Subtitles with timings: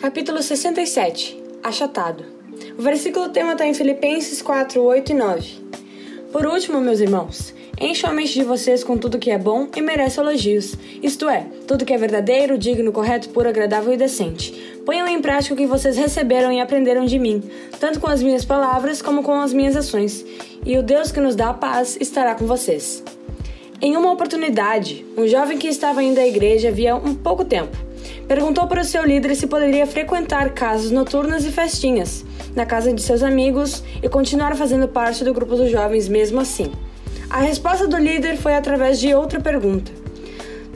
[0.00, 2.24] Capítulo 67 Achatado
[2.78, 5.50] O versículo tema está em Filipenses 4, 8 e 9.
[6.30, 9.82] Por último, meus irmãos, encham a mente de vocês com tudo que é bom e
[9.82, 14.52] merece elogios, isto é, tudo que é verdadeiro, digno, correto, puro, agradável e decente.
[14.86, 17.42] Ponham em prática o que vocês receberam e aprenderam de mim,
[17.80, 20.24] tanto com as minhas palavras como com as minhas ações,
[20.64, 23.02] e o Deus que nos dá a paz estará com vocês.
[23.82, 27.87] Em uma oportunidade, um jovem que estava indo à igreja havia um pouco tempo
[28.28, 33.00] perguntou para o seu líder se poderia frequentar casas noturnas e festinhas na casa de
[33.00, 36.70] seus amigos e continuar fazendo parte do grupo dos jovens mesmo assim.
[37.30, 39.90] A resposta do líder foi através de outra pergunta: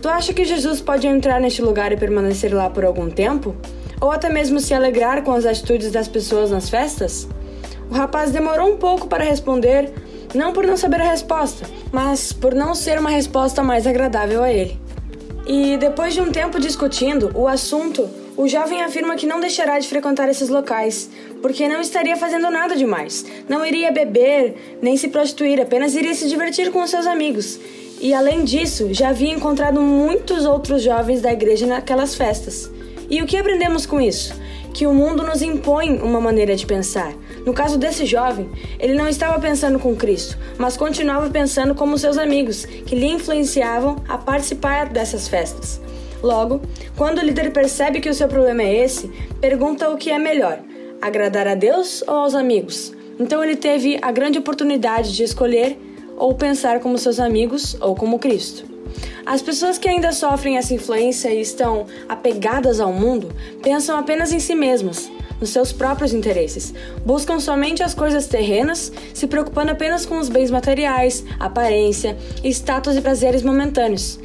[0.00, 3.54] Tu acha que Jesus pode entrar neste lugar e permanecer lá por algum tempo?
[4.00, 7.28] Ou até mesmo se alegrar com as atitudes das pessoas nas festas?
[7.90, 9.92] O rapaz demorou um pouco para responder,
[10.34, 14.50] não por não saber a resposta, mas por não ser uma resposta mais agradável a
[14.50, 14.80] ele.
[15.46, 19.88] E depois de um tempo discutindo o assunto, o jovem afirma que não deixará de
[19.88, 21.10] frequentar esses locais,
[21.40, 23.24] porque não estaria fazendo nada demais.
[23.48, 27.58] Não iria beber, nem se prostituir, apenas iria se divertir com seus amigos.
[28.00, 32.70] E além disso, já havia encontrado muitos outros jovens da igreja naquelas festas.
[33.12, 34.34] E o que aprendemos com isso?
[34.72, 37.12] Que o mundo nos impõe uma maneira de pensar.
[37.44, 42.16] No caso desse jovem, ele não estava pensando com Cristo, mas continuava pensando como seus
[42.16, 45.78] amigos, que lhe influenciavam a participar dessas festas.
[46.22, 46.62] Logo,
[46.96, 49.10] quando o líder percebe que o seu problema é esse,
[49.42, 50.60] pergunta o que é melhor:
[50.98, 52.94] agradar a Deus ou aos amigos?
[53.20, 55.78] Então ele teve a grande oportunidade de escolher
[56.16, 58.71] ou pensar como seus amigos ou como Cristo.
[59.24, 64.40] As pessoas que ainda sofrem essa influência e estão apegadas ao mundo pensam apenas em
[64.40, 66.72] si mesmas, nos seus próprios interesses.
[67.04, 73.00] Buscam somente as coisas terrenas, se preocupando apenas com os bens materiais, aparência, status e
[73.00, 74.18] prazeres momentâneos.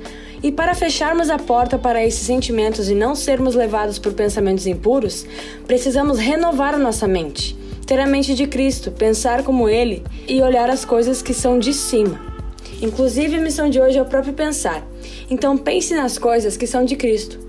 [0.44, 5.26] E para fecharmos a porta para esses sentimentos e não sermos levados por pensamentos impuros,
[5.66, 7.58] precisamos renovar a nossa mente,
[7.88, 11.74] ter a mente de Cristo, pensar como Ele e olhar as coisas que são de
[11.74, 12.37] cima.
[12.82, 14.86] Inclusive, a missão de hoje é o próprio pensar.
[15.30, 17.40] Então, pense nas coisas que são de Cristo.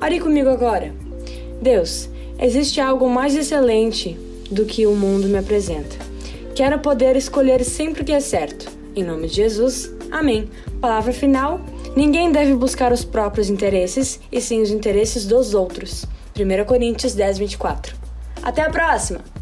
[0.00, 0.94] Ore comigo agora.
[1.60, 2.08] Deus,
[2.42, 4.18] Existe algo mais excelente
[4.50, 5.96] do que o mundo me apresenta.
[6.56, 8.68] Quero poder escolher sempre o que é certo.
[8.96, 10.50] Em nome de Jesus, amém.
[10.80, 11.60] Palavra final:
[11.94, 16.04] ninguém deve buscar os próprios interesses, e sim os interesses dos outros.
[16.36, 17.94] 1 Coríntios 10, 24.
[18.42, 19.41] Até a próxima!